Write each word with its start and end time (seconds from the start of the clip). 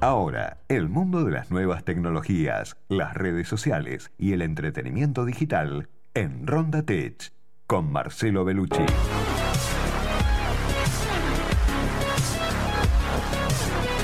Ahora, 0.00 0.58
el 0.68 0.88
mundo 0.88 1.24
de 1.24 1.32
las 1.32 1.50
nuevas 1.50 1.82
tecnologías, 1.82 2.76
las 2.88 3.14
redes 3.14 3.48
sociales 3.48 4.12
y 4.16 4.32
el 4.32 4.42
entretenimiento 4.42 5.24
digital 5.24 5.88
en 6.14 6.46
Ronda 6.46 6.84
Tech 6.84 7.32
con 7.66 7.90
Marcelo 7.90 8.44
Bellucci. 8.44 8.86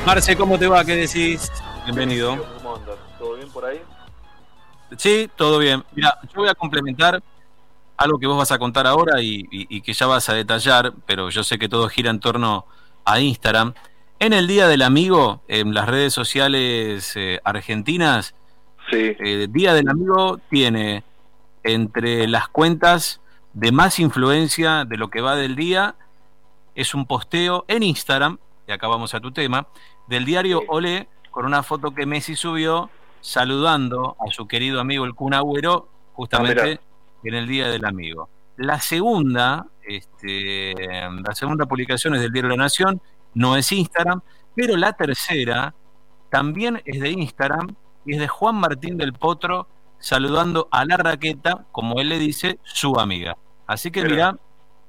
Marce, 0.05 0.37
¿cómo 0.37 0.59
te 0.59 0.67
va? 0.67 0.85
¿Qué 0.85 0.97
decís? 0.97 1.53
Bienvenido. 1.85 2.45
¿Cómo 2.57 2.75
andas? 2.75 2.97
¿Todo 3.17 3.37
bien 3.37 3.49
por 3.51 3.65
ahí? 3.65 3.81
Sí, 4.99 5.31
todo 5.37 5.61
bien. 5.61 5.85
Mira, 5.93 6.19
yo 6.25 6.41
voy 6.41 6.49
a 6.49 6.57
complementar 6.57 7.23
algo 7.97 8.19
que 8.19 8.27
vos 8.27 8.37
vas 8.37 8.51
a 8.51 8.59
contar 8.59 8.89
ahora 8.89 9.23
y, 9.23 9.81
que 9.81 9.93
ya 9.93 10.07
vas 10.07 10.29
a 10.29 10.35
detallar, 10.35 10.93
pero 11.07 11.31
yo 11.31 11.45
sé 11.45 11.57
que 11.57 11.69
todo 11.69 11.89
gira 11.89 12.11
en 12.11 12.19
torno 12.19 12.67
a 13.05 13.21
Instagram. 13.21 13.75
En 14.25 14.33
el 14.33 14.47
Día 14.47 14.69
del 14.69 14.81
Amigo, 14.81 15.43
en 15.49 15.75
las 15.75 15.87
redes 15.87 16.15
sociales 16.15 17.13
eh, 17.15 17.41
argentinas, 17.45 18.35
sí. 18.91 19.15
eh, 19.21 19.49
Día 19.51 19.75
del 19.75 19.87
Amigo 19.87 20.41
tiene 20.49 21.05
entre 21.63 22.27
las 22.27 22.49
cuentas 22.49 23.21
de 23.53 23.71
más 23.71 23.99
influencia 23.99 24.87
de 24.87 24.97
lo 24.97 25.11
que 25.11 25.21
va 25.21 25.37
del 25.37 25.57
día, 25.57 25.97
es 26.75 26.95
un 26.95 27.05
posteo 27.05 27.67
en 27.69 27.83
Instagram, 27.83 28.39
y 28.67 28.73
acá 28.73 28.89
vamos 28.89 29.13
a 29.13 29.21
tu 29.21 29.31
tema, 29.31 29.67
del 30.09 30.25
diario 30.25 30.63
Olé, 30.69 31.07
con 31.31 31.45
una 31.45 31.63
foto 31.63 31.95
que 31.95 32.07
Messi 32.07 32.35
subió 32.35 32.89
saludando 33.21 34.17
a 34.27 34.33
su 34.33 34.49
querido 34.49 34.81
amigo 34.81 35.05
el 35.05 35.15
Kun 35.15 35.35
Agüero, 35.35 35.91
justamente 36.15 36.81
ah, 36.81 37.19
en 37.25 37.35
el 37.35 37.47
Día 37.47 37.69
del 37.69 37.85
Amigo. 37.85 38.31
La 38.57 38.81
segunda, 38.81 39.67
este, 39.83 40.73
la 40.79 41.35
segunda 41.35 41.67
publicación 41.67 42.15
es 42.15 42.23
del 42.23 42.33
diario 42.33 42.49
La 42.49 42.57
Nación, 42.57 43.03
no 43.35 43.57
es 43.57 43.71
Instagram, 43.73 44.23
pero 44.55 44.77
la 44.77 44.93
tercera 44.93 45.75
también 46.31 46.81
es 46.85 47.01
de 47.01 47.11
Instagram 47.11 47.75
y 48.05 48.15
es 48.15 48.21
de 48.21 48.29
Juan 48.29 48.57
Martín 48.57 48.97
del 48.97 49.13
Potro 49.13 49.69
saludando 49.99 50.69
a 50.71 50.85
la 50.85 50.97
raqueta, 50.97 51.65
como 51.73 52.01
él 52.01 52.11
le 52.11 52.19
dice, 52.19 52.59
su 52.63 52.99
amiga. 52.99 53.37
Así 53.67 53.91
que 53.91 54.05
mira 54.05 54.37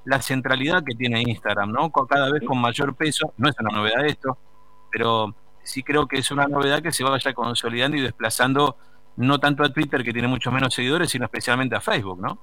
la 0.04 0.22
centralidad 0.22 0.84
que 0.84 0.94
tiene 0.96 1.22
Instagram, 1.22 1.72
¿no? 1.72 1.92
Cada 1.92 2.32
vez 2.32 2.44
con 2.46 2.60
mayor 2.60 2.96
peso, 2.96 3.34
no 3.38 3.50
es 3.50 3.56
una 3.60 3.76
novedad 3.76 4.06
esto, 4.06 4.38
pero 4.92 5.34
sí 5.64 5.84
creo 5.84 6.08
que 6.08 6.18
es 6.18 6.32
una 6.32 6.48
novedad 6.48 6.82
que 6.82 6.92
se 6.92 7.04
vaya 7.04 7.34
consolidando 7.34 7.98
y 7.98 8.02
desplazando 8.02 8.78
no 9.18 9.40
tanto 9.40 9.64
a 9.64 9.70
Twitter, 9.70 10.04
que 10.04 10.12
tiene 10.12 10.28
muchos 10.28 10.52
menos 10.54 10.74
seguidores, 10.74 11.10
sino 11.10 11.26
especialmente 11.26 11.76
a 11.76 11.82
Facebook, 11.82 12.22
¿no? 12.22 12.38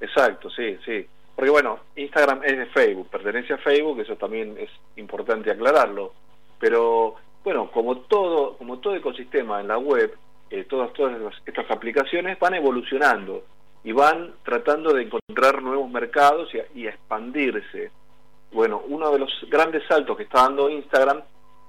Exacto, 0.00 0.50
sí, 0.50 0.76
sí. 0.84 1.06
Porque 1.34 1.50
bueno, 1.50 1.80
Instagram 1.96 2.42
es 2.44 2.56
de 2.56 2.66
Facebook, 2.66 3.08
pertenece 3.08 3.54
a 3.54 3.58
Facebook, 3.58 4.00
eso 4.00 4.16
también 4.16 4.56
es 4.58 4.70
importante 4.96 5.50
aclararlo. 5.50 6.12
Pero 6.58 7.16
bueno, 7.42 7.70
como 7.70 7.98
todo, 7.98 8.56
como 8.56 8.78
todo 8.78 8.94
ecosistema 8.94 9.60
en 9.60 9.68
la 9.68 9.78
web, 9.78 10.16
eh, 10.50 10.64
todas, 10.64 10.92
todas 10.92 11.20
estas 11.44 11.70
aplicaciones 11.70 12.38
van 12.38 12.54
evolucionando 12.54 13.44
y 13.82 13.92
van 13.92 14.32
tratando 14.44 14.92
de 14.94 15.02
encontrar 15.02 15.62
nuevos 15.62 15.90
mercados 15.90 16.48
y, 16.74 16.86
expandirse. 16.86 17.90
Bueno, 18.52 18.82
uno 18.88 19.10
de 19.10 19.18
los 19.18 19.46
grandes 19.50 19.82
saltos 19.86 20.16
que 20.16 20.22
está 20.22 20.42
dando 20.42 20.70
Instagram, 20.70 21.22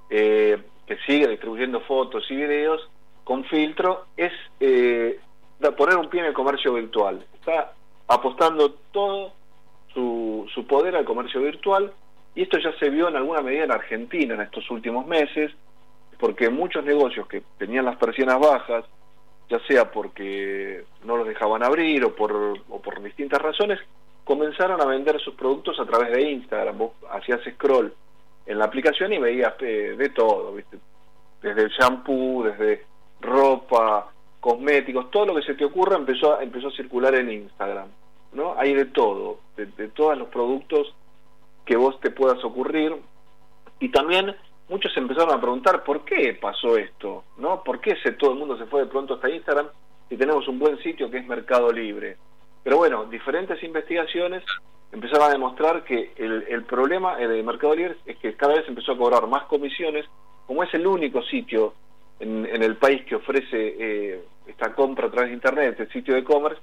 eh, 0.08 0.62
que 0.86 0.96
sigue 1.06 1.28
distribuyendo 1.28 1.80
fotos 1.80 2.24
y 2.30 2.36
videos 2.36 2.88
con 3.24 3.44
filtro, 3.44 4.06
es 4.16 4.32
eh, 4.60 5.20
poner 5.76 5.96
un 5.96 6.08
pie 6.08 6.20
en 6.20 6.26
el 6.26 6.32
comercio 6.32 6.72
virtual. 6.74 7.26
Está 7.34 7.72
apostando 8.06 8.72
todo 8.92 9.32
su, 9.96 10.66
poder 10.66 10.94
al 10.94 11.04
comercio 11.04 11.40
virtual 11.40 11.92
y 12.34 12.42
esto 12.42 12.58
ya 12.58 12.72
se 12.78 12.90
vio 12.90 13.08
en 13.08 13.16
alguna 13.16 13.40
medida 13.40 13.64
en 13.64 13.72
Argentina 13.72 14.34
en 14.34 14.42
estos 14.42 14.70
últimos 14.70 15.06
meses, 15.06 15.52
porque 16.18 16.50
muchos 16.50 16.84
negocios 16.84 17.26
que 17.26 17.42
tenían 17.58 17.86
las 17.86 17.96
persianas 17.96 18.38
bajas, 18.38 18.84
ya 19.48 19.58
sea 19.60 19.90
porque 19.90 20.84
no 21.04 21.16
los 21.16 21.26
dejaban 21.26 21.62
abrir 21.62 22.04
o 22.04 22.14
por, 22.14 22.32
o 22.68 22.82
por 22.82 23.02
distintas 23.02 23.40
razones, 23.40 23.80
comenzaron 24.24 24.80
a 24.80 24.84
vender 24.84 25.18
sus 25.20 25.34
productos 25.34 25.80
a 25.80 25.86
través 25.86 26.12
de 26.12 26.30
Instagram. 26.30 26.76
Vos 26.76 26.92
hacías 27.10 27.40
scroll 27.54 27.94
en 28.44 28.58
la 28.58 28.66
aplicación 28.66 29.12
y 29.12 29.18
veías 29.18 29.54
eh, 29.60 29.94
de 29.96 30.08
todo, 30.10 30.52
¿viste? 30.52 30.78
desde 31.42 31.62
el 31.62 31.70
shampoo, 31.70 32.44
desde 32.44 32.84
ropa, 33.20 34.10
cosméticos, 34.40 35.10
todo 35.10 35.26
lo 35.26 35.34
que 35.36 35.42
se 35.42 35.54
te 35.54 35.64
ocurra 35.64 35.96
empezó 35.96 36.40
empezó 36.40 36.68
a 36.68 36.72
circular 36.72 37.14
en 37.14 37.30
Instagram. 37.30 37.88
¿No? 38.32 38.54
Hay 38.58 38.74
de 38.74 38.86
todo, 38.86 39.40
de, 39.56 39.66
todos 39.88 40.18
los 40.18 40.28
productos 40.28 40.94
que 41.64 41.76
vos 41.76 41.98
te 42.00 42.10
puedas 42.10 42.42
ocurrir. 42.44 42.94
Y 43.80 43.90
también 43.90 44.34
muchos 44.68 44.96
empezaron 44.96 45.34
a 45.34 45.40
preguntar 45.40 45.84
por 45.84 46.04
qué 46.04 46.38
pasó 46.40 46.76
esto, 46.76 47.24
¿no? 47.38 47.62
¿Por 47.62 47.80
qué 47.80 47.96
se, 48.02 48.12
todo 48.12 48.32
el 48.32 48.38
mundo 48.38 48.56
se 48.56 48.66
fue 48.66 48.80
de 48.80 48.86
pronto 48.86 49.14
hasta 49.14 49.30
Instagram 49.30 49.68
si 50.08 50.16
tenemos 50.16 50.46
un 50.48 50.58
buen 50.58 50.78
sitio 50.82 51.10
que 51.10 51.18
es 51.18 51.26
Mercado 51.26 51.70
Libre? 51.72 52.16
Pero 52.62 52.78
bueno, 52.78 53.04
diferentes 53.04 53.62
investigaciones 53.62 54.44
empezaron 54.92 55.28
a 55.28 55.32
demostrar 55.32 55.84
que 55.84 56.12
el, 56.16 56.44
el 56.48 56.64
problema 56.64 57.16
de 57.16 57.42
Mercado 57.42 57.74
Libre 57.74 57.96
es 58.06 58.16
que 58.18 58.34
cada 58.34 58.54
vez 58.54 58.64
empezó 58.68 58.92
a 58.92 58.98
cobrar 58.98 59.26
más 59.26 59.44
comisiones, 59.44 60.06
como 60.46 60.62
es 60.62 60.72
el 60.74 60.86
único 60.86 61.22
sitio 61.22 61.74
en, 62.18 62.46
en 62.46 62.62
el 62.62 62.76
país 62.76 63.04
que 63.04 63.16
ofrece 63.16 63.74
eh, 63.78 64.24
esta 64.46 64.74
compra 64.74 65.08
a 65.08 65.10
través 65.10 65.30
de 65.30 65.34
Internet, 65.34 65.80
el 65.80 65.92
sitio 65.92 66.14
de 66.14 66.20
e-commerce, 66.20 66.60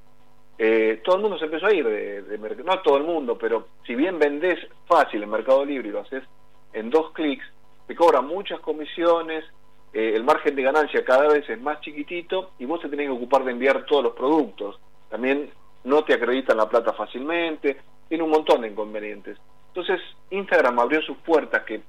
eh, 0.58 1.02
todo 1.03 1.16
el 1.16 1.22
mundo 1.22 1.38
se 1.38 1.46
empezó 1.46 1.66
a 1.66 1.74
ir 1.74 1.86
de, 1.86 2.22
de 2.22 2.64
no 2.64 2.80
todo 2.80 2.97
el 2.97 3.03
mundo, 3.03 3.38
pero 3.38 3.68
si 3.86 3.96
bien 3.96 4.19
vendés 4.19 4.59
fácil 4.86 5.24
en 5.24 5.30
Mercado 5.30 5.66
Libre 5.66 5.90
y 5.90 5.91
lo 5.91 6.02
haces 6.02 6.24
en 6.74 6.90
dos 6.90 7.12
clics, 7.12 7.46
te 7.88 7.96
cobran 7.96 8.28
muchas 8.28 8.59
comisiones, 8.59 9.44
eh, 9.94 10.14
el 10.16 10.24
margen 10.24 10.56
de 10.56 10.64
ganancia 10.64 11.06
cada 11.06 11.28
vez 11.28 11.47
es 11.50 11.62
más 11.62 11.80
chiquitito 11.81 12.52
y 12.58 12.66
vos 12.66 12.81
te 12.81 12.90
tenés 12.90 13.08
que 13.08 13.14
ocupar 13.14 13.44
de 13.44 13.52
enviar 13.52 13.86
todos 13.86 14.03
los 14.03 14.14
productos. 14.14 14.80
También 15.09 15.52
no 15.84 16.03
te 16.03 16.14
acreditan 16.14 16.58
la 16.58 16.70
plata 16.70 16.94
fácilmente, 16.94 17.78
tiene 18.08 18.24
un 18.24 18.31
montón 18.31 18.62
de 18.62 18.70
inconvenientes. 18.70 19.38
Entonces 19.68 20.02
Instagram 20.31 20.80
abrió 20.80 21.02
sus 21.02 21.18
puertas 21.18 21.64
que, 21.64 21.81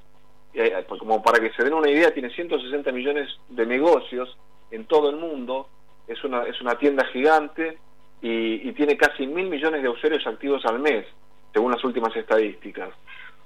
eh, 0.54 0.84
pues 0.88 0.98
como 0.98 1.22
para 1.22 1.40
que 1.40 1.52
se 1.52 1.64
den 1.64 1.74
una 1.74 1.90
idea, 1.90 2.12
tiene 2.12 2.30
160 2.30 2.92
millones 2.92 3.28
de 3.48 3.66
negocios 3.66 4.36
en 4.70 4.86
todo 4.86 5.10
el 5.10 5.16
mundo, 5.16 5.68
es 6.06 6.22
una, 6.24 6.44
es 6.44 6.60
una 6.60 6.76
tienda 6.76 7.04
gigante, 7.06 7.78
y, 8.20 8.72
tiene 8.72 8.96
casi 8.96 9.26
mil 9.26 9.48
millones 9.48 9.82
de 9.82 9.88
usuarios 9.88 10.26
activos 10.26 10.64
al 10.64 10.78
mes, 10.78 11.06
según 11.52 11.72
las 11.72 11.84
últimas 11.84 12.14
estadísticas. 12.16 12.90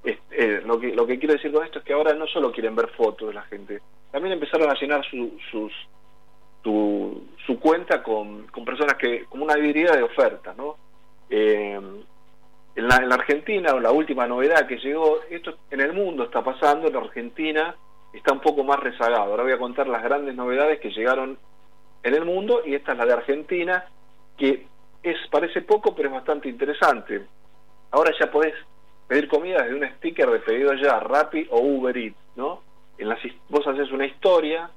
Eh, 0.05 0.63
lo, 0.65 0.79
que, 0.79 0.95
lo 0.95 1.07
que 1.07 1.19
quiero 1.19 1.35
decir 1.35 1.53
con 1.53 1.65
esto 1.65 1.81
es 1.81 1.85
que 1.85 1.93
ahora 1.93 2.15
no 2.15 2.27
solo 2.27 2.53
quieren 2.53 2.77
ver 2.77 2.89
fotos 2.91 3.29
de 3.29 3.35
la 3.35 3.43
gente, 3.43 3.81
también 4.13 4.35
empezaron 4.35 4.71
a 4.71 4.75
llenar 4.75 5.05
su, 5.05 5.37
sus, 5.51 5.73
su, 6.63 7.27
su 7.45 7.59
cuenta 7.59 8.03
con, 8.03 8.47
con 8.47 8.65
personas 8.65 8.95
que, 8.95 9.25
como 9.25 9.45
una 9.45 9.55
habilidad 9.55 9.97
de 9.97 10.05
ofertas, 10.05 10.57
¿no? 10.57 10.77
Eh, 11.29 11.79
en, 12.77 12.89
la, 12.89 12.97
en 12.97 13.09
la 13.09 13.17
Argentina, 13.17 13.73
la 13.75 13.91
última 13.91 14.27
novedad 14.27 14.67
que 14.67 14.79
llegó, 14.79 15.19
esto 15.29 15.59
en 15.71 15.81
el 15.81 15.93
mundo 15.93 16.25
está 16.25 16.43
pasando, 16.43 16.87
en 16.87 16.95
la 16.95 17.01
Argentina 17.01 17.75
está 18.13 18.33
un 18.33 18.41
poco 18.41 18.65
más 18.65 18.79
rezagado. 18.81 19.33
Ahora 19.33 19.43
voy 19.43 19.53
a 19.53 19.59
contar 19.59 19.89
las 19.89 20.03
grandes 20.03 20.35
novedades 20.35 20.81
que 20.81 20.91
llegaron 20.91 21.39
en 22.03 22.15
el 22.15 22.25
mundo 22.25 22.63
y 22.65 22.75
esta 22.75 22.93
es 22.93 22.99
la 22.99 23.07
de 23.07 23.13
Argentina 23.13 23.85
que 24.39 24.67
es 25.03 25.17
parece 25.31 25.63
poco, 25.63 25.95
pero 25.95 26.09
es 26.09 26.15
bastante 26.15 26.49
interesante. 26.49 27.27
Ahora 27.91 28.13
ya 28.19 28.31
podés 28.31 28.55
pedir 29.07 29.29
comida 29.29 29.63
desde 29.63 29.75
un 29.75 29.89
sticker 29.97 30.31
de 30.31 30.39
pedido 30.41 30.75
ya, 30.75 31.01
Rappi 31.01 31.47
o 31.51 31.61
Uber 31.61 31.97
Eats, 31.97 32.17
¿no? 32.37 32.63
En 32.97 33.09
la, 33.09 33.19
vos 33.49 33.67
haces 33.67 33.91
una 33.91 34.07
historia 34.07 34.71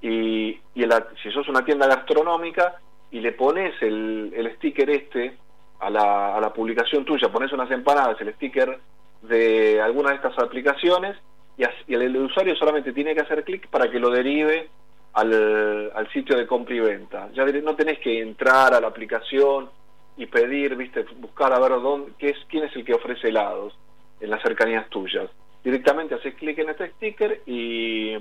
y, 0.00 0.60
y 0.74 0.84
si 1.22 1.30
sos 1.30 1.48
una 1.48 1.64
tienda 1.64 1.86
gastronómica 1.86 2.76
y 3.10 3.20
le 3.20 3.32
pones 3.32 3.74
el, 3.82 4.32
el 4.34 4.54
sticker 4.56 4.90
este 4.90 5.36
a 5.80 5.90
la, 5.90 6.36
a 6.36 6.40
la 6.40 6.52
publicación 6.52 7.04
tuya, 7.04 7.30
pones 7.30 7.52
unas 7.52 7.70
empanadas, 7.70 8.20
el 8.20 8.34
sticker 8.34 8.78
de 9.22 9.80
alguna 9.80 10.10
de 10.10 10.16
estas 10.16 10.38
aplicaciones 10.38 11.16
y 11.56 11.94
el 11.94 12.16
usuario 12.16 12.56
solamente 12.56 12.92
tiene 12.92 13.14
que 13.14 13.20
hacer 13.20 13.44
clic 13.44 13.68
para 13.68 13.90
que 13.90 14.00
lo 14.00 14.10
derive 14.10 14.68
al, 15.14 15.92
al 15.94 16.12
sitio 16.12 16.36
de 16.36 16.46
compra 16.46 16.74
y 16.74 16.80
venta. 16.80 17.30
Ya 17.32 17.44
no 17.44 17.76
tenés 17.76 17.98
que 18.00 18.20
entrar 18.20 18.74
a 18.74 18.80
la 18.80 18.88
aplicación 18.88 19.70
y 20.16 20.26
pedir, 20.26 20.76
viste, 20.76 21.04
buscar 21.16 21.52
a 21.52 21.58
ver 21.58 21.70
dónde, 21.80 22.12
qué 22.18 22.30
es, 22.30 22.38
quién 22.48 22.64
es 22.64 22.76
el 22.76 22.84
que 22.84 22.94
ofrece 22.94 23.28
helados 23.28 23.76
en 24.20 24.30
las 24.30 24.42
cercanías 24.42 24.88
tuyas. 24.88 25.30
Directamente 25.62 26.14
haces 26.14 26.34
clic 26.34 26.58
en 26.58 26.70
este 26.70 26.90
sticker 26.90 27.42
y, 27.46 28.14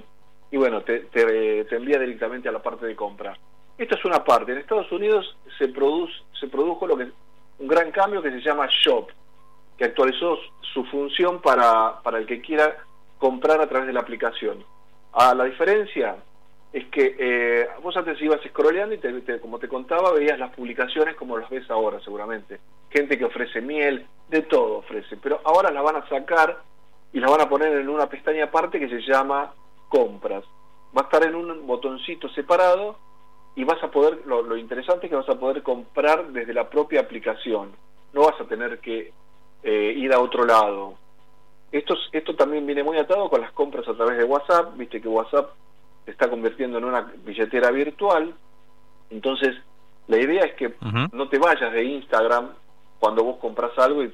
y 0.51 0.57
bueno, 0.57 0.81
te, 0.81 1.01
te, 1.01 1.75
envía 1.75 1.99
directamente 1.99 2.47
a 2.49 2.51
la 2.51 2.61
parte 2.61 2.85
de 2.85 2.95
compra. 2.95 3.37
Esto 3.77 3.95
es 3.95 4.05
una 4.05 4.23
parte. 4.23 4.51
En 4.51 4.59
Estados 4.59 4.91
Unidos 4.91 5.35
se, 5.57 5.67
produce, 5.67 6.13
se 6.39 6.47
produjo 6.47 6.87
lo 6.87 6.95
que 6.95 7.07
un 7.59 7.67
gran 7.67 7.91
cambio 7.91 8.21
que 8.21 8.31
se 8.31 8.41
llama 8.41 8.67
Shop, 8.69 9.09
que 9.77 9.85
actualizó 9.85 10.37
su 10.73 10.83
función 10.85 11.41
para, 11.41 12.01
para 12.01 12.19
el 12.19 12.25
que 12.25 12.41
quiera 12.41 12.77
comprar 13.17 13.61
a 13.61 13.67
través 13.67 13.87
de 13.87 13.93
la 13.93 14.01
aplicación. 14.01 14.63
A 15.13 15.35
la 15.35 15.45
diferencia 15.45 16.17
es 16.73 16.85
que 16.87 17.15
eh, 17.19 17.67
vos 17.83 17.95
antes 17.95 18.19
ibas 18.19 18.41
scrolleando 18.49 18.95
y 18.95 18.97
te, 18.97 19.39
como 19.39 19.59
te 19.59 19.67
contaba 19.67 20.11
veías 20.11 20.39
las 20.39 20.53
publicaciones 20.55 21.15
como 21.15 21.37
las 21.37 21.49
ves 21.51 21.69
ahora 21.69 21.99
seguramente. 22.03 22.59
Gente 22.89 23.17
que 23.17 23.25
ofrece 23.25 23.61
miel, 23.61 24.07
de 24.27 24.41
todo 24.41 24.79
ofrece, 24.79 25.15
pero 25.17 25.39
ahora 25.43 25.71
las 25.71 25.83
van 25.83 25.97
a 25.97 26.09
sacar 26.09 26.57
y 27.13 27.19
las 27.19 27.29
van 27.29 27.41
a 27.41 27.49
poner 27.49 27.77
en 27.77 27.89
una 27.89 28.09
pestaña 28.09 28.45
aparte 28.45 28.79
que 28.79 28.89
se 28.89 29.01
llama 29.01 29.53
compras. 29.87 30.43
Va 30.97 31.01
a 31.01 31.03
estar 31.05 31.23
en 31.27 31.35
un 31.35 31.67
botoncito 31.67 32.27
separado 32.29 32.97
y 33.55 33.63
vas 33.63 33.81
a 33.83 33.91
poder, 33.91 34.25
lo, 34.25 34.57
interesante 34.57 35.05
es 35.05 35.09
que 35.11 35.15
vas 35.15 35.29
a 35.29 35.39
poder 35.39 35.61
comprar 35.61 36.29
desde 36.29 36.55
la 36.55 36.67
propia 36.69 37.01
aplicación. 37.01 37.71
No 38.13 38.21
vas 38.21 38.41
a 38.41 38.45
tener 38.45 38.79
que 38.79 39.13
eh, 39.61 39.93
ir 39.95 40.11
a 40.11 40.19
otro 40.19 40.43
lado. 40.43 40.95
Esto, 41.71 41.95
esto 42.11 42.35
también 42.35 42.65
viene 42.65 42.83
muy 42.83 42.97
atado 42.97 43.29
con 43.29 43.41
las 43.41 43.51
compras 43.51 43.87
a 43.87 43.93
través 43.93 44.17
de 44.17 44.23
WhatsApp. 44.23 44.75
Viste 44.75 44.99
que 44.99 45.07
WhatsApp 45.07 45.51
se 46.05 46.11
está 46.11 46.29
convirtiendo 46.29 46.77
en 46.77 46.85
una 46.85 47.13
billetera 47.23 47.71
virtual. 47.71 48.33
Entonces, 49.09 49.55
la 50.07 50.17
idea 50.17 50.43
es 50.43 50.53
que 50.55 50.73
no 51.11 51.29
te 51.29 51.37
vayas 51.37 51.71
de 51.71 51.83
Instagram 51.83 52.49
cuando 52.99 53.23
vos 53.23 53.37
compras 53.37 53.77
algo 53.77 54.03
y, 54.03 54.13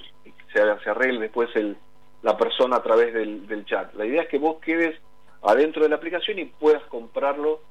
se, 0.53 0.79
se, 0.83 0.89
arregle 0.89 1.19
después 1.19 1.49
el, 1.55 1.77
la 2.21 2.37
persona 2.37 2.77
a 2.77 2.83
través 2.83 3.13
del, 3.13 3.47
del 3.47 3.65
chat. 3.65 3.93
La 3.95 4.05
idea 4.05 4.23
es 4.23 4.29
que 4.29 4.39
vos 4.39 4.57
quedes 4.59 4.99
adentro 5.43 5.83
de 5.83 5.89
la 5.89 5.95
aplicación 5.95 6.39
y 6.39 6.45
puedas 6.45 6.83
comprarlo 6.85 7.61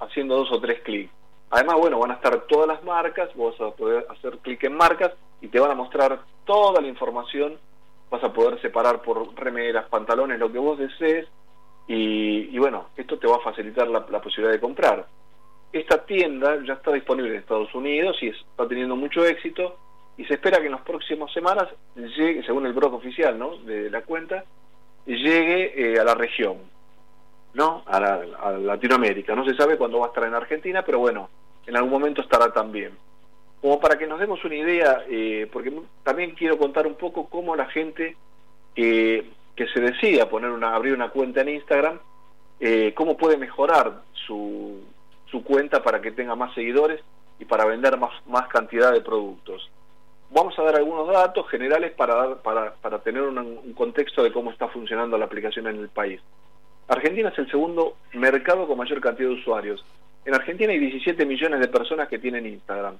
haciendo 0.00 0.36
dos 0.36 0.52
o 0.52 0.60
tres 0.60 0.80
clics. 0.82 1.12
Además, 1.50 1.76
bueno, 1.78 1.98
van 1.98 2.10
a 2.10 2.14
estar 2.14 2.42
todas 2.42 2.68
las 2.68 2.84
marcas, 2.84 3.34
vos 3.34 3.56
vas 3.58 3.72
a 3.72 3.76
poder 3.76 4.06
hacer 4.10 4.38
clic 4.38 4.64
en 4.64 4.76
marcas 4.76 5.12
y 5.40 5.48
te 5.48 5.58
van 5.58 5.70
a 5.70 5.74
mostrar 5.74 6.20
toda 6.44 6.80
la 6.80 6.88
información, 6.88 7.58
vas 8.10 8.22
a 8.22 8.32
poder 8.32 8.60
separar 8.60 9.00
por 9.02 9.34
remeras, 9.34 9.88
pantalones, 9.88 10.38
lo 10.38 10.52
que 10.52 10.58
vos 10.58 10.78
desees 10.78 11.26
y, 11.90 12.58
bueno, 12.58 12.88
esto 12.96 13.18
te 13.18 13.26
va 13.26 13.36
a 13.36 13.40
facilitar 13.40 13.88
la, 13.88 14.04
posibilidad 14.20 14.52
de 14.52 14.60
comprar. 14.60 15.06
Esta 15.72 16.04
tienda 16.04 16.62
ya 16.64 16.74
está 16.74 16.92
disponible 16.92 17.30
en 17.30 17.38
Estados 17.38 17.74
Unidos 17.74 18.16
y 18.20 18.28
está 18.28 18.68
teniendo 18.68 18.94
mucho 18.94 19.24
éxito 19.24 19.78
y 20.18 20.24
se 20.26 20.34
espera 20.34 20.58
que 20.58 20.66
en 20.66 20.72
las 20.72 20.82
próximas 20.82 21.32
semanas 21.32 21.68
llegue, 21.96 22.42
según 22.44 22.66
el 22.66 22.74
blog 22.74 22.92
oficial 22.92 23.38
¿no? 23.38 23.56
de 23.58 23.88
la 23.88 24.02
cuenta, 24.02 24.44
llegue 25.06 25.94
eh, 25.94 25.98
a 25.98 26.04
la 26.04 26.14
región. 26.14 26.58
¿no? 27.54 27.82
A, 27.86 27.98
Latinoamérica. 28.58 29.34
No 29.34 29.44
se 29.46 29.56
sabe 29.56 29.78
cuándo 29.78 29.98
va 29.98 30.06
a 30.06 30.08
estar 30.08 30.24
en 30.24 30.34
Argentina, 30.34 30.82
pero 30.84 30.98
bueno, 30.98 31.30
en 31.66 31.76
algún 31.76 31.90
momento 31.90 32.20
estará 32.20 32.52
también. 32.52 32.92
Como 33.62 33.80
para 33.80 33.96
que 33.96 34.06
nos 34.06 34.20
demos 34.20 34.44
una 34.44 34.56
idea, 34.56 35.04
eh, 35.08 35.48
porque 35.50 35.72
también 36.02 36.32
quiero 36.32 36.58
contar 36.58 36.86
un 36.86 36.94
poco 36.94 37.28
cómo 37.28 37.56
la 37.56 37.66
gente 37.66 38.16
que 38.74 39.37
se 39.66 39.80
decide 39.80 40.24
poner 40.26 40.50
una, 40.50 40.74
abrir 40.74 40.94
una 40.94 41.10
cuenta 41.10 41.40
en 41.40 41.50
Instagram, 41.50 41.98
eh, 42.60 42.92
cómo 42.94 43.16
puede 43.16 43.36
mejorar 43.36 44.02
su, 44.26 44.80
su 45.30 45.42
cuenta 45.42 45.82
para 45.82 46.00
que 46.00 46.12
tenga 46.12 46.34
más 46.34 46.54
seguidores 46.54 47.02
y 47.38 47.44
para 47.44 47.64
vender 47.64 47.96
más, 47.98 48.12
más 48.26 48.48
cantidad 48.48 48.92
de 48.92 49.00
productos. 49.00 49.70
Vamos 50.30 50.58
a 50.58 50.62
dar 50.62 50.76
algunos 50.76 51.08
datos 51.08 51.48
generales 51.48 51.92
para, 51.92 52.14
dar, 52.14 52.36
para, 52.42 52.74
para 52.74 52.98
tener 52.98 53.22
un 53.22 53.72
contexto 53.74 54.22
de 54.22 54.32
cómo 54.32 54.50
está 54.50 54.68
funcionando 54.68 55.16
la 55.16 55.24
aplicación 55.24 55.66
en 55.66 55.76
el 55.76 55.88
país. 55.88 56.20
Argentina 56.88 57.28
es 57.28 57.38
el 57.38 57.50
segundo 57.50 57.96
mercado 58.14 58.66
con 58.66 58.78
mayor 58.78 59.00
cantidad 59.00 59.28
de 59.28 59.34
usuarios. 59.34 59.84
En 60.24 60.34
Argentina 60.34 60.72
hay 60.72 60.78
17 60.78 61.24
millones 61.24 61.60
de 61.60 61.68
personas 61.68 62.08
que 62.08 62.18
tienen 62.18 62.46
Instagram. 62.46 62.98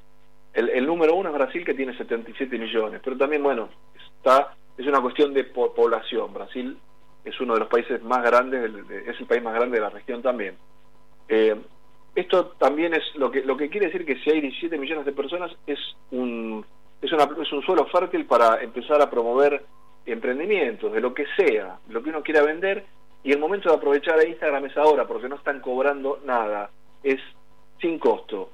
El, 0.55 0.87
número 0.87 1.15
uno 1.15 1.29
es 1.29 1.35
Brasil 1.35 1.65
que 1.65 1.75
tiene 1.75 1.97
77 1.97 2.59
millones, 2.59 3.01
pero 3.05 3.17
también, 3.17 3.43
bueno, 3.43 3.69
está 4.17 4.55
es 4.79 4.87
una 4.87 5.01
cuestión 5.01 5.35
de 5.35 5.45
población. 5.45 6.33
Brasil 6.33 6.79
es 7.25 7.39
uno 7.41 7.55
de 7.55 7.61
los 7.61 7.69
países 7.69 8.03
más 8.03 8.23
grandes, 8.23 8.73
es 9.07 9.21
el 9.21 9.27
país 9.27 9.43
más 9.43 9.55
grande 9.55 9.77
de 9.77 9.83
la 9.83 9.91
región 9.91 10.23
también. 10.23 10.57
Eh, 11.29 11.57
esto 12.15 12.47
también 12.59 12.95
es 12.95 13.03
lo 13.17 13.31
que 13.31 13.43
lo 13.45 13.57
que 13.57 13.69
quiere 13.69 13.87
decir 13.87 14.07
que 14.07 14.17
si 14.21 14.31
hay 14.31 14.41
17 14.41 14.79
millones 14.79 15.05
de 15.05 15.13
personas 15.13 15.53
es 15.67 15.79
un 16.11 16.65
es, 17.03 17.13
una, 17.13 17.29
es 17.43 17.53
un 17.53 17.63
suelo 17.63 17.87
fértil 17.87 18.25
para 18.25 18.61
empezar 18.63 19.01
a 19.03 19.11
promover 19.11 19.65
emprendimientos 20.07 20.93
de 20.93 21.01
lo 21.01 21.13
que 21.13 21.27
sea, 21.37 21.79
lo 21.89 22.03
que 22.03 22.11
uno 22.11 22.23
quiera 22.23 22.43
vender 22.43 22.87
y 23.23 23.33
el 23.33 23.39
momento 23.39 23.69
de 23.69 23.77
aprovechar 23.77 24.19
a 24.19 24.27
Instagram 24.27 24.67
es 24.67 24.77
ahora, 24.77 25.07
porque 25.07 25.29
no 25.29 25.37
están 25.37 25.61
cobrando 25.61 26.21
nada, 26.25 26.71
es 27.03 27.21
sin 27.81 27.99
costo. 27.99 28.51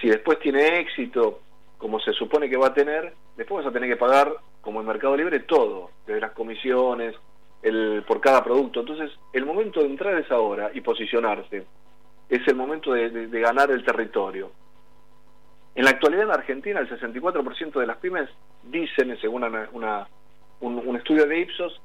Si 0.00 0.08
después 0.08 0.38
tiene 0.40 0.80
éxito, 0.80 1.40
como 1.78 2.00
se 2.00 2.12
supone 2.12 2.48
que 2.48 2.56
va 2.56 2.68
a 2.68 2.74
tener, 2.74 3.14
después 3.36 3.64
vas 3.64 3.70
a 3.70 3.72
tener 3.72 3.88
que 3.88 3.96
pagar, 3.96 4.34
como 4.64 4.80
en 4.80 4.86
Mercado 4.86 5.16
Libre, 5.16 5.40
todo, 5.40 5.90
desde 6.06 6.20
las 6.20 6.32
comisiones, 6.32 7.14
el, 7.62 8.02
por 8.06 8.20
cada 8.20 8.42
producto. 8.42 8.80
Entonces, 8.80 9.10
el 9.32 9.44
momento 9.44 9.80
de 9.80 9.86
entrar 9.86 10.18
es 10.18 10.30
ahora 10.30 10.70
y 10.74 10.80
posicionarse. 10.80 11.64
Es 12.28 12.46
el 12.48 12.54
momento 12.56 12.92
de, 12.92 13.28
ganar 13.40 13.70
el 13.70 13.84
territorio. 13.84 14.50
En 15.74 15.84
la 15.84 15.90
actualidad 15.90 16.24
en 16.24 16.30
Argentina, 16.30 16.80
el 16.80 16.88
64% 16.88 17.78
de 17.78 17.86
las 17.86 17.98
pymes 17.98 18.28
dicen, 18.62 19.16
según 19.20 19.44
una, 19.44 20.08
un, 20.60 20.96
estudio 20.96 21.26
de 21.26 21.40
Ipsos, 21.40 21.80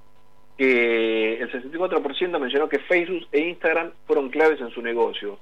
que 0.57 1.39
el 1.39 1.51
64% 1.51 2.39
mencionó 2.39 2.69
que 2.69 2.79
Facebook 2.79 3.27
e 3.31 3.39
Instagram 3.39 3.91
fueron 4.05 4.29
claves 4.29 4.59
en 4.61 4.69
su 4.69 4.81
negocio 4.81 5.39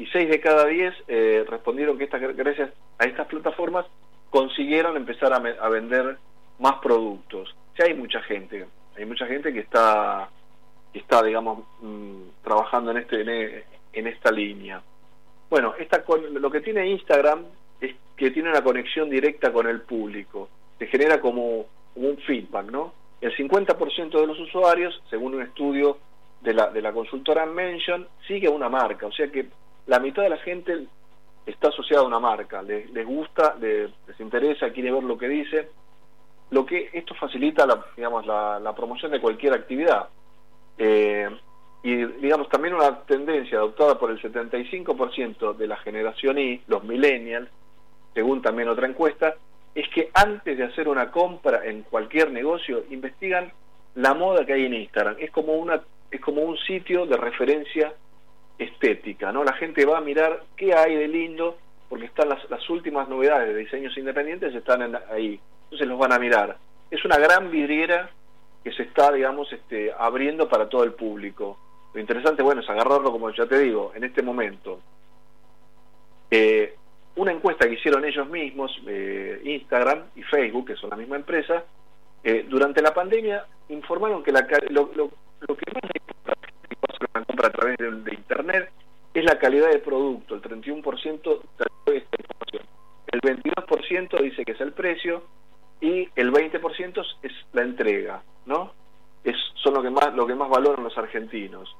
y 0.00 0.06
6 0.06 0.30
de 0.30 0.40
cada 0.40 0.64
10 0.64 0.94
eh, 1.08 1.44
respondieron 1.46 1.98
que 1.98 2.04
estas, 2.04 2.22
gracias 2.34 2.70
a 2.98 3.04
estas 3.04 3.26
plataformas 3.26 3.84
consiguieron 4.30 4.96
empezar 4.96 5.32
a, 5.32 5.68
vender 5.68 6.16
más 6.60 6.76
productos. 6.76 7.54
Ya 7.78 7.86
hay 7.86 7.94
mucha 7.94 8.20
gente, 8.22 8.66
hay 8.96 9.04
mucha 9.04 9.26
gente 9.26 9.52
que 9.52 9.60
está, 9.60 10.28
que 10.92 11.00
está 11.00 11.22
digamos, 11.22 11.64
mm, 11.80 12.42
trabajando 12.44 12.92
en, 12.92 12.98
este, 12.98 13.64
en, 13.92 14.06
esta 14.06 14.30
línea. 14.30 14.82
Bueno, 15.48 15.74
esta, 15.78 16.04
lo 16.32 16.50
que 16.50 16.60
tiene 16.60 16.86
Instagram 16.88 17.44
es 17.80 17.96
que 18.16 18.30
tiene 18.30 18.50
una 18.50 18.62
conexión 18.62 19.10
directa 19.10 19.52
con 19.52 19.66
el 19.66 19.80
público, 19.80 20.48
se 20.78 20.86
genera 20.86 21.20
como 21.20 21.66
un 21.96 22.16
feedback, 22.18 22.70
¿no? 22.70 22.92
El 23.20 23.34
50% 23.36 24.20
de 24.20 24.26
los 24.26 24.38
usuarios, 24.38 25.02
según 25.10 25.34
un 25.34 25.42
estudio 25.42 25.98
de 26.40 26.54
la, 26.54 26.70
de 26.70 26.80
la 26.80 26.92
consultora 26.92 27.44
Mention, 27.44 28.06
sigue 28.26 28.48
una 28.48 28.68
marca. 28.68 29.06
O 29.06 29.12
sea 29.12 29.28
que 29.28 29.48
la 29.86 29.98
mitad 29.98 30.22
de 30.22 30.30
la 30.30 30.38
gente 30.38 30.86
está 31.46 31.68
asociada 31.68 32.02
a 32.02 32.06
una 32.06 32.20
marca, 32.20 32.62
les, 32.62 33.06
gusta, 33.06 33.56
les, 33.60 33.90
interesa, 34.18 34.70
quiere 34.70 34.92
ver 34.92 35.02
lo 35.02 35.18
que 35.18 35.28
dice. 35.28 35.68
Lo 36.50 36.66
que 36.66 36.90
esto 36.92 37.14
facilita 37.14 37.66
la, 37.66 37.84
digamos, 37.96 38.26
la, 38.26 38.72
promoción 38.76 39.12
de 39.12 39.20
cualquier 39.20 39.54
actividad. 39.54 40.08
Eh, 40.78 41.28
y 41.82 41.96
digamos 42.04 42.48
también 42.48 42.74
una 42.74 43.00
tendencia 43.00 43.58
adoptada 43.58 43.98
por 43.98 44.10
el 44.10 44.20
75% 44.20 45.56
de 45.56 45.66
la 45.66 45.76
generación 45.76 46.38
Y, 46.38 46.60
los 46.66 46.84
millennials, 46.84 47.48
según 48.14 48.42
también 48.42 48.68
otra 48.68 48.86
encuesta, 48.86 49.34
es 49.74 49.88
que 49.88 50.10
antes 50.12 50.58
de 50.58 50.64
hacer 50.64 50.88
una 50.88 51.10
compra 51.10 51.64
en 51.64 51.82
cualquier 51.82 52.30
negocio 52.30 52.84
investigan 52.90 53.52
la 53.94 54.14
moda 54.14 54.44
que 54.44 54.52
hay 54.52 54.66
en 54.66 54.74
Instagram. 54.74 55.16
Es 55.18 55.30
como 55.30 55.54
una 55.54 55.80
es 56.10 56.20
como 56.20 56.42
un 56.42 56.56
sitio 56.58 57.06
de 57.06 57.16
referencia 57.16 57.92
estética, 58.58 59.32
¿no? 59.32 59.44
La 59.44 59.52
gente 59.52 59.86
va 59.86 59.98
a 59.98 60.00
mirar 60.00 60.42
qué 60.56 60.74
hay 60.74 60.96
de 60.96 61.06
lindo 61.06 61.56
porque 61.88 62.06
están 62.06 62.28
las, 62.28 62.48
las 62.50 62.68
últimas 62.68 63.08
novedades 63.08 63.54
de 63.54 63.60
diseños 63.60 63.96
independientes 63.96 64.54
están 64.54 64.98
ahí. 65.10 65.40
Entonces 65.70 65.86
los 65.86 65.98
van 65.98 66.12
a 66.12 66.18
mirar. 66.18 66.58
Es 66.90 67.04
una 67.04 67.16
gran 67.18 67.50
vidriera 67.50 68.10
que 68.64 68.72
se 68.72 68.82
está, 68.82 69.12
digamos, 69.12 69.52
este, 69.52 69.92
abriendo 69.96 70.48
para 70.48 70.68
todo 70.68 70.82
el 70.82 70.92
público. 70.92 71.58
Lo 71.94 72.00
interesante, 72.00 72.42
bueno, 72.42 72.60
es 72.60 72.68
agarrarlo, 72.68 73.12
como 73.12 73.30
ya 73.30 73.46
te 73.46 73.58
digo, 73.58 73.92
en 73.94 74.04
este 74.04 74.22
momento. 74.22 74.80
Eh, 76.30 76.74
una 77.16 77.32
encuesta 77.32 77.66
que 77.66 77.74
hicieron 77.74 78.04
ellos 78.04 78.28
mismos, 78.28 78.76
eh, 78.86 79.40
Instagram 79.44 80.04
y 80.16 80.22
Facebook, 80.22 80.66
que 80.66 80.76
son 80.76 80.90
la 80.90 80.96
misma 80.96 81.16
empresa, 81.16 81.64
eh, 82.22 82.46
durante 82.48 82.82
la 82.82 82.92
pandemia 82.92 83.46
informaron 83.68 84.22
que 84.22 84.32
la, 84.32 84.46
lo, 84.70 84.90
lo, 84.94 85.08
que 85.56 85.72
más 85.72 85.82
le 85.84 86.00
importa 86.00 87.06
a 87.12 87.18
la 87.18 87.24
compra 87.24 87.48
a 87.48 87.52
través 87.52 87.78
de, 87.78 88.14
Internet 88.14 88.70
es 89.14 89.24
la 89.24 89.38
calidad 89.38 89.68
del 89.68 89.80
producto, 89.80 90.34
el 90.34 90.42
31% 90.42 91.40
de 91.86 91.96
esta 91.96 92.16
información. 92.18 92.62
El 93.06 93.20
22% 93.20 94.22
dice 94.22 94.44
que 94.44 94.52
es 94.52 94.60
el 94.60 94.72
precio 94.72 95.22
y 95.80 96.08
el 96.14 96.32
20% 96.32 97.04
es 97.22 97.32
la 97.52 97.62
entrega, 97.62 98.22
¿no? 98.46 98.72
Es, 99.24 99.36
son 99.62 99.74
lo 99.74 99.82
que 99.82 99.90
más 99.90 100.14
lo 100.14 100.26
que 100.26 100.34
más 100.34 100.48
valoran 100.48 100.84
los 100.84 100.96
argentinos. 100.96 101.74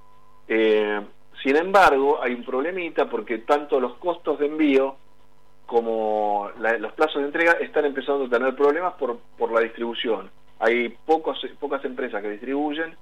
Eh, 0.48 1.00
sin 1.42 1.56
embargo, 1.56 2.20
hay 2.22 2.34
un 2.34 2.44
problemita 2.44 3.08
porque 3.08 3.38
tanto 3.38 3.80
los 3.80 3.94
costos 3.94 4.38
de 4.38 4.46
envío 4.46 4.96
como 5.66 6.50
los 6.58 6.92
plazos 6.94 7.22
de 7.22 7.26
entrega 7.26 7.52
están 7.52 7.84
empezando 7.84 8.24
a 8.24 8.28
tener 8.28 8.56
problemas 8.56 8.94
por, 8.94 9.18
por 9.38 9.52
la 9.52 9.60
distribución. 9.60 10.28
Hay 10.58 10.88
pocos, 11.06 11.40
pocas 11.58 11.84
empresas 11.84 12.20
que 12.20 12.30
distribuyen 12.30 12.96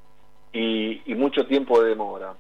y, 0.53 1.01
mucho 1.15 1.47
tiempo 1.47 1.83
de 1.83 1.89
demora. 1.89 2.35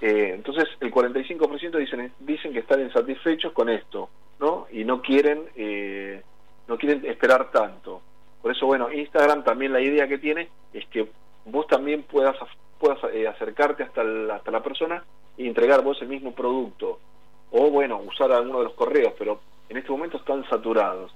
Eh, 0.00 0.32
entonces, 0.34 0.68
el 0.80 0.92
45% 0.92 1.78
dicen, 1.78 2.12
dicen 2.20 2.52
que 2.52 2.60
están 2.60 2.80
insatisfechos 2.80 3.52
con 3.52 3.68
esto, 3.68 4.10
¿no? 4.40 4.66
Y 4.70 4.84
no 4.84 5.00
quieren, 5.00 5.44
eh, 5.56 6.22
no 6.68 6.78
quieren 6.78 7.04
esperar 7.06 7.50
tanto. 7.50 8.00
Por 8.40 8.52
eso, 8.52 8.66
bueno, 8.66 8.92
Instagram 8.92 9.44
también 9.44 9.72
la 9.72 9.80
idea 9.80 10.08
que 10.08 10.18
tiene 10.18 10.48
es 10.72 10.86
que 10.86 11.08
vos 11.44 11.66
también 11.66 12.02
puedas, 12.02 12.36
puedas 12.78 12.98
eh, 13.12 13.28
acercarte 13.28 13.82
hasta, 13.82 14.02
hasta 14.32 14.50
la 14.50 14.62
persona 14.62 15.04
y 15.36 15.46
entregar 15.46 15.82
vos 15.82 16.00
el 16.02 16.08
mismo 16.08 16.34
producto. 16.34 16.98
O, 17.52 17.70
bueno, 17.70 17.98
usar 17.98 18.32
alguno 18.32 18.58
de 18.58 18.64
los 18.64 18.74
correos, 18.74 19.12
pero 19.18 19.40
en 19.68 19.76
este 19.76 19.90
momento 19.90 20.16
están 20.16 20.44
saturados. 20.48 21.14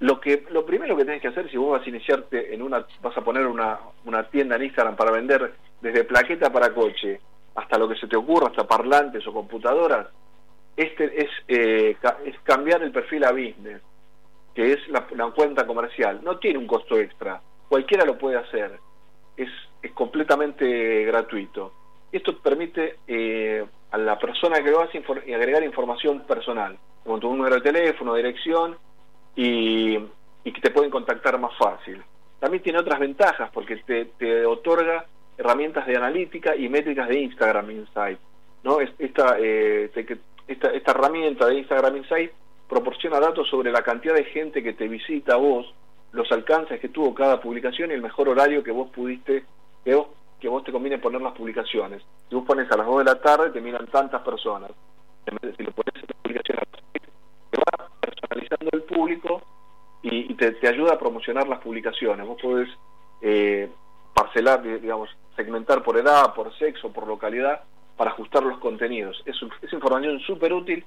Lo 0.00 0.20
que 0.20 0.44
lo 0.50 0.66
primero 0.66 0.96
que 0.96 1.04
tenés 1.04 1.22
que 1.22 1.28
hacer 1.28 1.48
si 1.48 1.56
vos 1.56 1.78
vas 1.78 1.86
a 1.86 1.88
iniciarte 1.88 2.52
en 2.52 2.62
una 2.62 2.84
vas 3.00 3.16
a 3.16 3.20
poner 3.20 3.46
una, 3.46 3.78
una 4.04 4.24
tienda 4.24 4.56
en 4.56 4.64
Instagram 4.64 4.96
para 4.96 5.12
vender 5.12 5.54
desde 5.80 6.02
plaqueta 6.02 6.50
para 6.50 6.74
coche 6.74 7.20
hasta 7.54 7.78
lo 7.78 7.88
que 7.88 7.96
se 7.96 8.08
te 8.08 8.16
ocurra, 8.16 8.48
hasta 8.48 8.66
parlantes 8.66 9.26
o 9.26 9.32
computadoras, 9.32 10.08
este 10.76 11.22
es, 11.22 11.30
eh, 11.48 11.96
es 12.24 12.40
cambiar 12.42 12.82
el 12.82 12.92
perfil 12.92 13.24
a 13.24 13.32
business, 13.32 13.82
que 14.54 14.72
es 14.72 14.88
la, 14.88 15.06
cuenta 15.30 15.66
comercial. 15.66 16.20
No 16.22 16.38
tiene 16.38 16.58
un 16.58 16.66
costo 16.66 16.98
extra, 16.98 17.40
cualquiera 17.68 18.04
lo 18.04 18.18
puede 18.18 18.36
hacer, 18.36 18.78
es, 19.36 19.50
es 19.82 19.92
completamente 19.92 21.04
gratuito. 21.04 21.72
Esto 22.10 22.38
permite 22.38 22.98
eh, 23.06 23.64
a 23.90 23.98
la 23.98 24.18
persona 24.18 24.62
que 24.62 24.70
lo 24.70 24.82
hace 24.82 25.02
agregar 25.34 25.62
información 25.62 26.20
personal, 26.26 26.78
como 27.02 27.18
tu 27.18 27.28
número 27.28 27.56
de 27.56 27.62
teléfono, 27.62 28.14
dirección, 28.14 28.76
y, 29.34 29.98
y 30.44 30.52
que 30.52 30.60
te 30.60 30.70
pueden 30.70 30.90
contactar 30.90 31.38
más 31.38 31.56
fácil. 31.56 32.02
También 32.38 32.62
tiene 32.62 32.80
otras 32.80 32.98
ventajas 32.98 33.50
porque 33.52 33.76
te, 33.76 34.06
te 34.18 34.44
otorga 34.44 35.06
herramientas 35.38 35.86
de 35.86 35.96
analítica 35.96 36.54
y 36.56 36.68
métricas 36.68 37.08
de 37.08 37.20
Instagram 37.20 37.70
Insight. 37.70 38.18
¿no? 38.62 38.78
Esta, 38.80 39.38
eh, 39.38 39.90
esta, 40.46 40.68
esta 40.68 40.90
herramienta 40.90 41.46
de 41.46 41.58
Instagram 41.58 41.96
Insight 41.96 42.32
proporciona 42.72 43.20
datos 43.20 43.46
sobre 43.50 43.70
la 43.70 43.82
cantidad 43.82 44.14
de 44.14 44.24
gente 44.24 44.62
que 44.62 44.72
te 44.72 44.88
visita 44.88 45.34
a 45.34 45.36
vos, 45.36 45.74
los 46.12 46.32
alcances 46.32 46.80
que 46.80 46.88
tuvo 46.88 47.12
cada 47.12 47.38
publicación 47.38 47.90
y 47.90 47.94
el 47.94 48.00
mejor 48.00 48.30
horario 48.30 48.64
que 48.64 48.70
vos 48.70 48.88
pudiste, 48.88 49.44
que 49.84 49.94
vos, 50.48 50.64
te 50.64 50.72
conviene 50.72 50.96
poner 50.98 51.20
las 51.20 51.34
publicaciones. 51.34 52.02
Si 52.30 52.34
vos 52.34 52.46
pones 52.46 52.72
a 52.72 52.78
las 52.78 52.86
2 52.86 52.98
de 53.00 53.04
la 53.04 53.20
tarde, 53.20 53.50
te 53.50 53.60
miran 53.60 53.86
tantas 53.88 54.22
personas. 54.22 54.70
Si 55.54 55.62
lo 55.62 55.72
pones 55.72 55.94
en 55.96 56.08
la 56.08 56.22
publicación 56.22 56.58
te 57.50 57.58
va 57.58 57.90
personalizando 58.00 58.70
el 58.72 58.82
público 58.84 59.42
y, 60.00 60.32
te, 60.34 60.52
te, 60.52 60.66
ayuda 60.66 60.94
a 60.94 60.98
promocionar 60.98 61.46
las 61.48 61.60
publicaciones. 61.60 62.26
Vos 62.26 62.40
podés 62.40 62.70
eh, 63.20 63.70
parcelar, 64.14 64.62
digamos, 64.62 65.10
segmentar 65.36 65.82
por 65.82 65.98
edad, 65.98 66.32
por 66.34 66.56
sexo, 66.56 66.90
por 66.90 67.06
localidad, 67.06 67.64
para 67.98 68.12
ajustar 68.12 68.42
los 68.42 68.58
contenidos. 68.60 69.22
Es, 69.26 69.36
es 69.60 69.72
información 69.74 70.18
súper 70.20 70.54
útil 70.54 70.82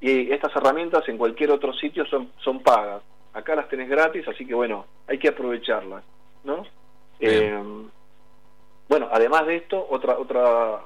y 0.00 0.32
estas 0.32 0.54
herramientas 0.56 1.08
en 1.08 1.18
cualquier 1.18 1.50
otro 1.50 1.72
sitio 1.72 2.04
son, 2.06 2.30
son 2.38 2.60
pagas. 2.60 3.02
Acá 3.32 3.54
las 3.56 3.68
tenés 3.68 3.88
gratis, 3.88 4.26
así 4.28 4.46
que 4.46 4.54
bueno, 4.54 4.86
hay 5.06 5.18
que 5.18 5.28
aprovecharlas, 5.28 6.04
¿no? 6.44 6.64
Eh, 7.20 7.58
bueno, 8.88 9.08
además 9.10 9.46
de 9.46 9.56
esto, 9.56 9.86
otra 9.90 10.18
otra 10.18 10.80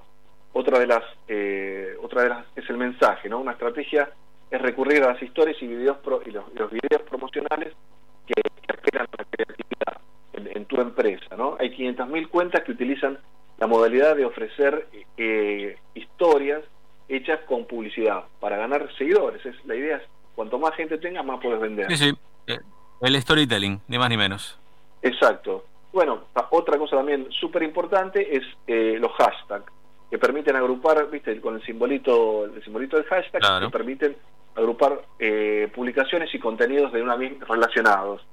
otra 0.53 0.79
de 0.79 0.87
las 0.87 1.03
eh, 1.27 1.97
otra 2.01 2.23
de 2.23 2.29
las 2.31 2.47
es 2.57 2.69
el 2.71 2.77
mensaje, 2.77 3.29
¿no? 3.29 3.41
Una 3.41 3.53
estrategia 3.53 4.11
es 4.51 4.63
recurrir 4.63 5.03
a 5.03 5.13
las 5.13 5.23
historias 5.23 5.57
y 5.61 5.67
videos 5.67 5.99
y, 6.25 6.31
los, 6.31 6.45
los, 6.55 6.71
videos 6.71 7.03
promocionales 7.09 7.75
que, 8.27 8.35
que 8.41 8.73
apelan 8.73 9.07
a 9.13 9.23
la 9.23 9.25
creatividad 9.31 10.01
en, 10.33 10.65
tu 10.65 10.81
empresa, 10.81 11.37
¿no? 11.37 11.57
Hay 11.59 11.71
500.000 11.71 12.29
cuentas 12.29 12.63
que 12.63 12.73
utilizan 12.73 13.19
la 13.59 13.67
modalidad 13.67 14.17
de 14.17 14.25
ofrecer 14.25 14.87
eh, 15.17 15.77
historias 15.95 16.63
hechas 17.09 17.41
con 17.47 17.67
publicidad 17.67 18.25
para 18.41 18.57
ganar 18.57 18.89
seguidores. 18.97 19.45
Es, 19.45 19.55
la 19.65 19.75
idea 19.75 19.97
es, 19.97 20.03
cuanto 20.35 20.59
más 20.59 20.75
gente 20.75 20.99
tenga, 20.99 21.23
más 21.23 21.41
puedes 21.41 21.61
vender. 21.61 21.87
Sí, 21.89 21.97
sí. 21.97 22.13
Eh, 22.47 22.59
el 23.01 23.21
storytelling, 23.21 23.81
ni 23.89 23.99
más 23.99 24.09
ni 24.09 24.17
menos. 24.17 24.59
Exacto. 25.03 25.65
Bueno, 25.93 26.25
otra 26.51 26.79
cosa 26.79 26.97
también 26.97 27.29
súper 27.31 27.63
importante 27.63 28.37
es 28.37 28.45
eh, 28.67 28.99
los 29.01 29.13
hashtags, 29.13 29.73
que 30.11 30.19
permiten 30.19 30.57
agrupar, 30.57 31.11
viste, 31.11 31.41
con 31.41 31.55
el 31.55 31.63
simbolito, 31.65 32.45
el 32.45 32.63
simbolito 32.63 32.97
del 32.97 33.07
hashtag, 33.07 33.61
que 33.61 33.71
permiten 33.71 34.17
agrupar 34.55 35.03
eh, 35.19 35.71
publicaciones 35.75 36.35
y 36.35 36.39
contenidos 36.39 36.93
de 36.93 37.03
una 37.03 37.17
misma 37.17 37.47
relacionados. 37.47 38.25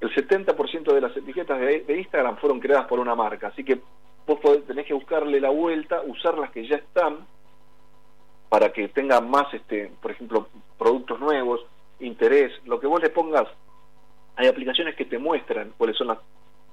El 0.00 0.14
70% 0.14 0.92
de 0.92 1.00
las 1.00 1.16
etiquetas 1.16 1.58
de, 1.58 1.80
de, 1.80 1.98
Instagram 1.98 2.36
fueron 2.36 2.60
creadas 2.60 2.86
por 2.86 3.00
una 3.00 3.14
marca, 3.14 3.48
así 3.48 3.64
que 3.64 3.80
vos 4.26 4.38
podés, 4.40 4.64
tenés 4.64 4.86
que 4.86 4.94
buscarle 4.94 5.40
la 5.40 5.50
vuelta, 5.50 6.02
usar 6.06 6.38
las 6.38 6.50
que 6.50 6.66
ya 6.66 6.76
están 6.76 7.26
para 8.48 8.72
que 8.72 8.88
tengan 8.88 9.28
más, 9.28 9.52
este, 9.52 9.90
por 10.00 10.10
ejemplo, 10.10 10.48
productos 10.78 11.20
nuevos, 11.20 11.60
interés, 12.00 12.52
lo 12.64 12.80
que 12.80 12.86
vos 12.86 13.02
le 13.02 13.10
pongas. 13.10 13.46
Hay 14.36 14.46
aplicaciones 14.46 14.94
que 14.94 15.04
te 15.04 15.18
muestran 15.18 15.72
cuáles 15.76 15.96
son 15.96 16.08
las, 16.08 16.18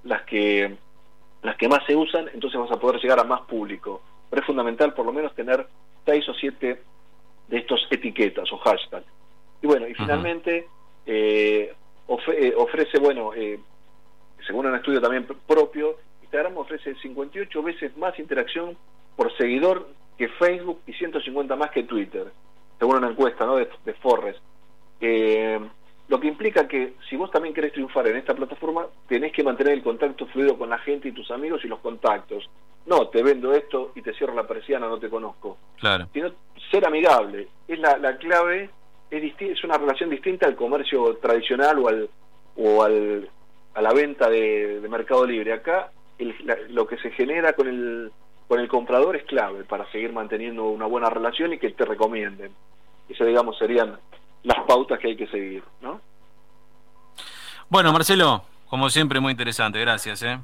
las 0.03 0.22
que 0.24 0.77
las 1.41 1.58
que 1.58 1.67
más 1.67 1.86
se 1.86 1.96
usan, 1.96 2.27
entonces 2.34 2.60
vas 2.60 2.72
a 2.72 2.79
poder 2.79 3.00
llegar 3.00 3.20
a 3.20 3.24
más 3.24 3.41
público. 3.41 4.01
Pero 4.29 4.41
es 4.41 4.48
fundamental 4.48 4.94
por 4.96 5.05
lo 5.05 5.13
menos 5.13 5.36
tener 5.36 5.67
seis 6.03 6.27
o 6.27 6.34
siete 6.34 6.82
de 7.48 7.58
estos 7.58 7.88
etiquetas 7.91 8.51
o 8.51 8.58
hashtags. 8.58 9.05
Y 9.62 9.67
bueno, 9.67 9.88
y 9.88 9.94
finalmente 9.94 10.67
eh, 11.05 11.74
eh, 12.27 12.53
ofrece, 12.58 12.98
bueno, 13.00 13.32
eh, 13.36 13.60
según 14.46 14.65
un 14.65 14.75
estudio 14.75 15.00
también 15.00 15.27
propio, 15.48 15.98
Instagram 16.24 16.58
ofrece 16.58 16.96
58 16.96 17.63
veces 17.63 17.96
más 17.96 18.17
interacción 18.17 18.75
por 19.15 19.36
seguidor 19.38 19.88
que 20.17 20.29
Facebook 20.29 20.81
y 20.88 20.93
150 20.93 21.55
más 21.55 21.72
que 21.72 21.84
Twitter, 21.84 22.31
según 22.79 22.98
una 22.98 23.10
encuesta 23.10 23.45
¿no? 23.45 23.55
de, 23.57 23.69
de 23.84 23.93
Forrest. 23.93 24.39
Eh, 25.01 25.60
lo 26.07 26.19
que 26.19 26.27
implica 26.27 26.67
que 26.67 26.93
si 27.10 27.15
vos 27.15 27.31
también 27.31 27.53
querés 27.53 27.74
triunfar 27.74 28.07
en 28.07 28.17
esta 28.17 28.36
plataforma, 28.36 28.86
tenés 29.07 29.31
que 29.31 29.43
mantener 29.43 29.74
el 29.74 29.84
contacto 29.84 30.27
fluido 30.27 30.57
con 30.57 30.69
la 30.69 30.77
gente 30.77 31.10
y 31.10 31.13
tus 31.13 31.31
amigos 31.31 31.65
y 31.65 31.67
los 31.67 31.79
contactos. 31.79 32.48
No, 32.86 33.07
te 33.07 33.24
vendo 33.24 33.53
esto 33.53 33.91
y 33.95 34.01
te 34.03 34.13
cierro 34.13 34.36
la 34.36 34.48
persiana, 34.48 34.88
no 34.88 35.00
te 35.00 35.10
conozco. 35.10 35.57
Claro. 35.79 36.07
Sino 36.13 36.31
ser 36.69 36.86
amigable. 36.86 37.48
Es 37.67 37.79
la, 37.79 37.98
la 37.98 38.17
clave, 38.17 38.69
es, 39.10 39.34
es 39.39 39.63
una 39.63 39.77
relación 39.77 40.12
distinta 40.12 40.45
al 40.45 40.55
comercio 40.55 41.15
tradicional 41.17 41.79
o 41.79 41.88
al 41.88 42.10
o 42.55 42.84
al, 42.84 43.29
a 43.74 43.81
la 43.81 43.93
venta 43.93 44.29
de, 44.29 44.81
Mercado 44.89 45.25
Libre. 45.25 45.53
Acá 45.53 45.91
lo 46.69 46.88
que 46.88 46.98
se 46.98 47.12
genera 47.12 47.53
con 47.53 47.67
el 47.67 48.12
con 48.48 48.60
el 48.60 48.68
comprador 48.68 49.16
es 49.16 49.24
clave 49.24 49.64
para 49.64 49.90
seguir 49.92 50.14
manteniendo 50.14 50.66
una 50.66 50.86
buena 50.86 51.10
relación 51.10 51.54
y 51.54 51.58
que 51.58 51.70
te 51.72 51.86
recomienden. 51.86 52.52
Esas, 53.10 53.28
digamos, 53.28 53.58
serían 53.58 53.98
las 54.44 54.64
pautas 54.66 55.00
que 55.00 55.08
hay 55.10 55.16
que 55.16 55.28
seguir, 55.28 55.64
¿no? 55.82 56.02
Bueno, 57.70 57.92
Marcelo, 57.92 58.44
como 58.70 58.90
siempre, 58.90 59.20
muy 59.20 59.32
interesante. 59.32 59.80
Gracias, 59.80 60.22
¿eh? 60.24 60.40